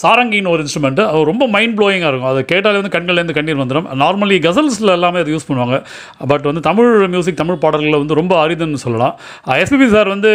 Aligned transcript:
சாரங்கின்னு 0.00 0.50
ஒரு 0.52 0.62
இன்ஸ்ட்ருமெண்ட்டு 0.64 1.02
அது 1.08 1.18
ரொம்ப 1.28 1.44
மைண்ட் 1.54 1.74
ப்ளோயிங்காக 1.76 2.08
இருக்கும். 2.10 2.30
அதை 2.30 2.40
கேட்டாலே 2.52 2.78
வந்து 2.80 2.90
கண்கள்லேருந்து 2.94 3.36
கண்ணீர் 3.36 3.60
வந்துடும். 3.60 3.86
நார்மலி 4.02 4.36
கசல்ஸில் 4.46 4.92
எல்லாமே 4.94 5.18
அது 5.24 5.30
யூஸ் 5.34 5.46
பண்ணுவாங்க. 5.48 5.76
பட் 6.30 6.46
வந்து 6.48 6.62
தமிழ் 6.66 6.90
மியூசிக் 7.12 7.38
தமிழ் 7.40 7.58
பாடல்களில் 7.64 7.98
வந்து 8.02 8.16
ரொம்ப 8.20 8.34
அரிதுன்னு 8.44 8.80
சொல்லலாம். 8.84 9.14
எஸ்பிபி 9.62 9.86
சார் 9.94 10.08
வந்து 10.14 10.32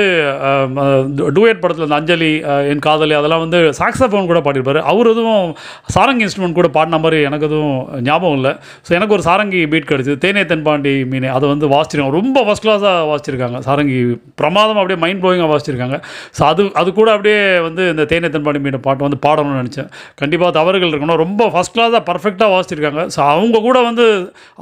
டூயட் 1.37 1.61
படத்தில் 1.63 1.87
இந்த 1.87 1.97
அஞ்சலி 1.99 2.31
என் 2.71 2.83
காதலி 2.87 3.15
அதெல்லாம் 3.19 3.43
வந்து 3.45 3.59
சாக்ஸாஃபோன் 3.81 4.29
கூட 4.31 4.41
பாடியிருப்பார். 4.47 4.79
அவர் 4.93 5.09
எதுவும் 5.13 5.51
சாரங்கி 5.97 6.25
இன்ஸ்ட்ருமெண்ட் 6.27 6.57
கூட 6.61 6.69
பாடின 6.77 7.01
மாதிரி 7.05 7.19
எனக்கு 7.29 7.47
எதுவும் 7.49 7.77
ஞாபகம் 8.09 8.37
இல்லை. 8.39 8.53
ஸோ 8.87 8.93
எனக்கு 8.99 9.15
ஒரு 9.17 9.25
சாரங்கி 9.29 9.61
பீட் 9.73 9.89
கிடச்சிது. 9.91 10.17
தேனே 10.25 10.45
தென்பாண்டி 10.53 10.95
மீனே 11.13 11.31
அதை 11.37 11.45
வந்து 11.53 11.69
வாசிச்சிருக்காங்க. 11.75 12.17
ரொம்ப 12.21 12.45
ஃபஸ்ட் 12.47 12.65
கிளாஸாக 12.67 13.05
வாசிச்சிருக்காங்க. 13.11 13.59
சாரங்கி 13.69 13.99
பிரமாதம் 14.43 14.81
அப்படியே 14.83 15.01
மைண்ட் 15.05 15.23
ப்ளோயிங்காக 15.25 15.51
வாசிச்சிருக்காங்க. 15.53 15.99
ஸோ 16.39 16.43
அது 16.51 16.65
அது 16.83 16.89
கூட 17.01 17.09
அப்படியே 17.17 17.39
வந்து 17.69 17.83
இந்த 17.95 18.05
தேனே 18.13 18.33
தென்பாண்டி 18.37 18.65
மீனை 18.67 18.81
பாட்டு 18.89 19.07
வந்து 19.09 19.21
பாட 19.27 19.39
பாடணும்னு 19.41 19.61
நினச்சேன். 19.63 19.89
கண்டிப்பாக 20.23 20.51
தவறுகள் 20.59 20.91
இருக்கணும். 20.93 21.19
ரொம்ப 21.25 21.49
ஃபஸ்ட் 21.53 21.75
கிளாஸாக 21.77 22.03
பர்ஃபெக்டாக 22.09 22.49
வாசிச்சிருக்காங்க. 22.55 23.03
ஸோ 23.15 23.19
அவங்க 23.35 23.61
கூட 23.67 23.77
வந்து 23.89 24.05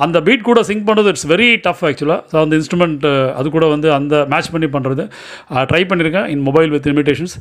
அந்த 0.06 0.18
பீட் 0.28 0.48
கூட 0.50 0.60
சிங்க் 0.70 0.86
பண்ணுறது 0.90 1.12
இட்ஸ் 1.14 1.28
வெரி 1.34 1.50
டஃப் 1.68 1.84
ஆக்சுவலாக 1.90 2.20
ஸோ 2.32 2.38
அந்த 2.44 2.54
இன்ஸ்ட்ருமெண்ட் 2.60 3.06
அது 3.40 3.48
கூட 3.58 3.68
வந்து 3.76 3.88
அந்த 4.00 4.16
மேட்ச் 4.34 4.52
பண்ணி 4.56 4.70
பண்ணுறது 4.76 5.06
ட்ரை 5.72 5.82
பண்ணியிருக்கேன் 5.92 6.30
in 6.36 6.46
mobile 6.50 6.72
with 6.76 6.88
limitations 6.92 7.36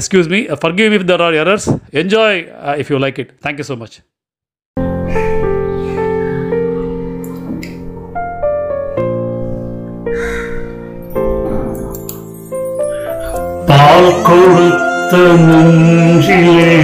excuse 0.00 0.30
me 0.34 0.40
forgive 0.64 0.94
if 0.98 1.08
there 1.12 1.24
are 1.28 1.38
errors 1.42 1.68
enjoy 2.02 2.38
if 2.82 2.92
you 2.94 3.00
like 3.06 3.20
it 3.24 3.32
thank you 3.46 3.66
so 3.72 3.76
much 3.84 3.98
பால் 13.70 14.12
கொடுத்த 14.28 14.89
நெஞ்சிலே 15.12 16.76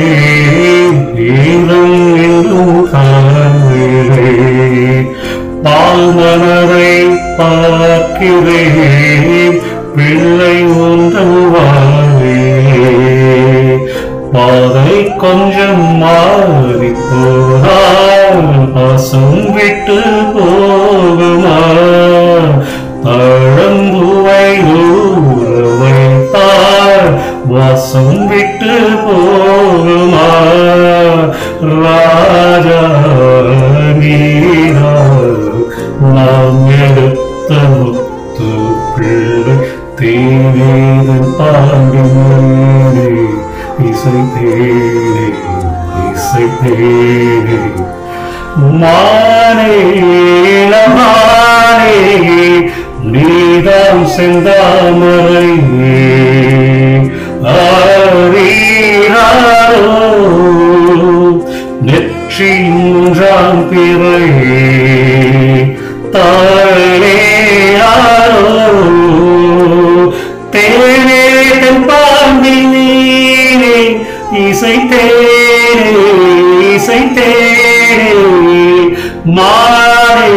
ஈரம் 1.16 2.16
என்னும் 2.16 2.90
காவிலே 2.90 4.32
பால் 5.62 6.14
பார்க்கிறேன். 7.38 9.58
பிள்ளை 9.96 10.64
ஒன்றும் 10.64 11.52
வாழ்விலே 11.52 12.46
பாதை 14.32 15.12
கொஞ்சம் 15.16 15.96
மாறி 15.96 16.92
போனால் 17.00 18.74
பாசம் 18.74 19.52
விட்டு 19.52 20.00
போகுமா? 20.34 21.58
தழம் 23.02 23.85
இசை 44.06 44.20
தேடி 44.34 45.24
இசை 46.10 46.44
தேடி 46.60 47.56
மானே 48.80 49.72
இளமானே 50.52 51.96
நீதாம் 53.12 54.04
செந்தாமரை. 54.14 55.50
ஆரீராரோ 57.54 59.82
நெற்றி 61.80 62.52
மூன்றாம் 62.68 63.62
பிறை. 63.68 64.24
தாழேயாரோ 66.14 67.14
தேனே 70.54 71.22
தென்பாண்டி 71.62 72.56
நீரே 73.58 73.82
இசை 74.42 74.74
தேனே 74.90 76.04
இசை 76.70 77.00
தேனே 77.16 78.10
மானே 79.36 80.30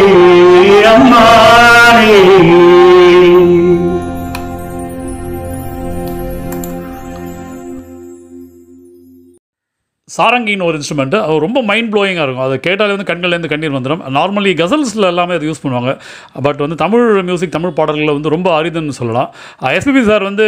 சாரங்கின்னு 10.18 10.66
ஒரு 10.70 10.76
இன்ஸ்ட்ருமெண்ட்டு 10.80 11.18
அது 11.24 11.38
ரொம்ப 11.46 11.60
மைண்ட் 11.70 11.90
ப்ளோயிங்காக 11.94 12.26
இருக்கும். 12.28 12.46
அதை 12.48 12.56
கேட்டாலே 12.68 12.92
வந்து 12.96 13.08
கண்கள்லேருந்து 13.10 13.52
கண்ணீர் 13.54 13.76
வந்துடும். 13.78 14.02
நார்மலி 14.18 14.52
கசல்ஸில் 14.62 15.08
எல்லாமே 15.12 15.36
அது 15.40 15.48
யூஸ் 15.50 15.62
பண்ணுவாங்க. 15.64 15.92
பட் 16.46 16.62
வந்து 16.66 16.78
தமிழ் 16.84 17.06
மியூசிக் 17.30 17.54
தமிழ் 17.58 17.74
பாடல்களில் 17.80 18.14
வந்து 18.18 18.34
ரொம்ப 18.36 18.50
அரிதுன்னு 18.60 18.96
சொல்லலாம். 19.00 19.30
எஸ்பிபி 19.80 20.02
சார் 20.10 20.26
வந்து 20.30 20.48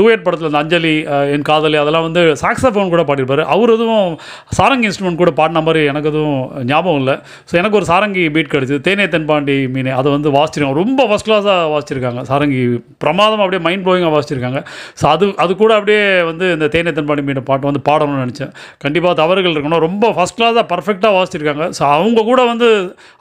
டூயட் 0.00 0.24
படத்தில் 0.26 0.50
இந்த 0.50 0.60
அஞ்சலி 0.62 0.94
என் 1.36 1.46
காதலி 1.50 1.78
அதெல்லாம் 1.82 2.06
வந்து 2.08 2.22
சாக்ஸாஃபோன் 2.42 2.92
கூட 2.94 3.04
பாடியிருப்பார். 3.10 3.42
அவர் 3.56 3.72
எதுவும் 3.76 4.12
சாரங்கி 4.58 4.88
இன்ஸ்ட்ருமெண்ட் 4.90 5.20
கூட 5.22 5.32
பாடின 5.40 5.62
மாதிரி 5.68 5.82
எனக்கு 5.92 6.10
எதுவும் 6.12 6.40
ஞாபகம் 6.70 7.00
இல்லை. 7.02 7.16
ஸோ 7.50 7.56
எனக்கு 7.62 7.78
ஒரு 7.80 7.88
சாரங்கி 7.92 8.24
பீட் 8.36 8.52
கிடச்சிது. 8.54 8.80
தேனே 8.88 9.06
தென்பாண்டி 9.16 9.56
மீனே. 9.74 9.92
அதை 10.02 10.08
வந்து 10.16 10.30
வாசிச்சிருக்காங்க. 10.38 10.80
ரொம்ப 10.82 11.08
ஃபஸ்ட் 11.10 11.28
கிளாஸாக 11.30 11.66
வாசிச்சிருக்காங்க. 11.74 12.22
சாரங்கி 12.30 12.62
பிரமாதம் 13.04 13.44
அப்படியே 13.46 13.62
மைண்ட் 13.68 13.86
ப்ளோயிங்காக 13.88 14.14
வாசிச்சிருக்காங்க. 14.16 14.62
ஸோ 15.02 15.06
அது 15.14 15.26
அது 15.46 15.52
கூட 15.64 15.72
அப்படியே 15.80 16.02
வந்து 16.30 16.46
இந்த 16.58 16.68
தேனே 16.76 16.94
தென்பாண்டி 17.00 17.26
மீனை 17.30 17.44
பாட்டு 17.52 17.70
வந்து 17.72 17.84
பாடணும். 17.90 18.10
பாடணும்னு 18.12 18.26
நினச்சேன். 18.26 18.52
கண்டிப்பாக 18.84 19.14
தவறுகள் 19.22 19.54
இருக்கணும். 19.56 19.82
ரொம்ப 19.86 20.04
ஃபஸ்ட் 20.16 20.38
கிளாஸாக 20.38 20.64
பர்ஃபெக்டாக 20.72 21.12
வாசிச்சிருக்காங்க. 21.18 21.66
ஸோ 21.78 21.82
அவங்க 21.96 22.24
கூட 22.30 22.40
வந்து 22.52 22.68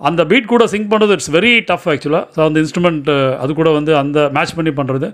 அந்த 0.10 0.22
பீட் 0.32 0.52
கூட 0.54 0.66
சிங்க் 0.74 0.90
பண்ணுறது 0.94 1.16
இட்ஸ் 1.18 1.32
வெரி 1.38 1.54
டஃப் 1.72 1.88
ஆக்சுவலாக 1.94 2.24
ஸோ 2.38 2.42
அந்த 2.48 2.60
இன்ஸ்ட்ருமெண்ட் 2.66 3.12
அது 3.44 3.52
கூட 3.62 3.72
வந்து 3.80 3.94
அந்த 4.04 4.30
மேட்ச் 4.38 4.56
பண்ணி 4.60 4.74
பண்ணுறது 4.82 5.10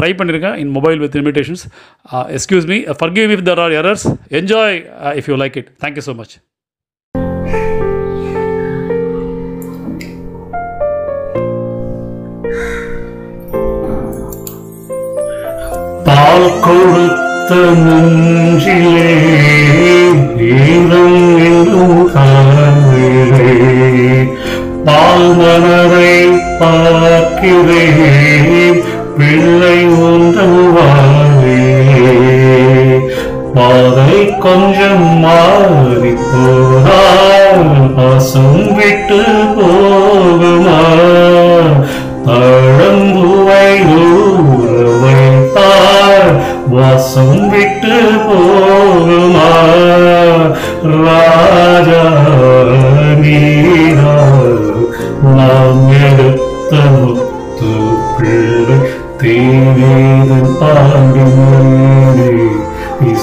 ட்ரை 0.00 0.10
பண்ணியிருக்கேன் 0.20 0.58
in 0.64 0.74
mobile 0.78 1.00
with 1.04 1.18
limitations 1.20 1.64
excuse 2.40 2.68
me 2.72 2.80
forgive 3.02 3.32
if 3.36 3.46
there 3.50 3.62
are 3.66 3.76
errors 3.82 4.06
enjoy 4.40 4.76
if 5.20 5.30
you 5.32 5.38
like 5.44 5.58
it 5.62 5.70
thank you 5.84 6.04
so 6.10 6.14
much 6.22 6.36
பால் 16.08 16.50
கொடுத்த 16.64 17.25
நெஞ்சிலே 17.50 19.14
ஈரம் 20.38 21.38
என்னும் 21.38 22.12
காவிலே 22.12 23.54
பால் 24.84 25.34
பார்க்கிறேன். 26.60 28.82
பிள்ளை 29.18 29.86
ஒன்றும் 29.86 30.72
வாழ்விலே 30.72 32.18
பாதை 33.54 34.38
கொஞ்சம் 34.38 35.18
மாறி 35.18 36.22
போனால் 36.22 37.96
பாசம் 37.96 38.74
விட்டு 38.74 39.22
போகுமா? 39.56 40.80
தழம்பூ 42.26 43.35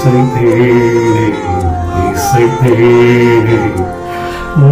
இசை 0.04 0.22
தேனே 0.32 1.26
இசை 2.08 2.46
தேனே 2.56 3.58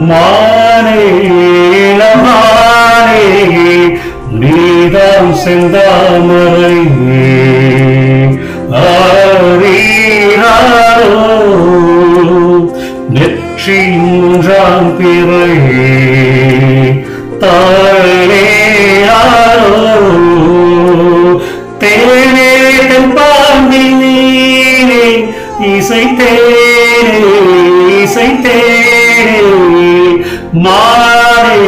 மானே 0.01 1.05
இளமானே 1.83 3.23
நீதாம் 4.41 5.33
செந்தாமரை 5.43 6.77
ஆரீராரோ 10.03 11.23
நெற்றி 13.17 13.79
மூன்றாம் 13.97 14.93
பிறை 14.99 15.53
தாழேயாரோ 18.65 19.77
தேனே 21.83 22.51
தென்பாண்டி 22.91 23.85
நீரே 23.93 24.02
இசைத்தேனே 25.71 27.23
இசைத்தேனே 27.99 29.39
மாறே 30.65 31.59